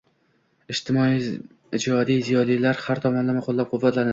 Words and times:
ilmiy-ijodiy 0.75 2.25
ziyolilar 2.31 2.83
har 2.87 3.07
tomonlama 3.07 3.49
qo‘llab-quvvatlanadi. 3.51 4.09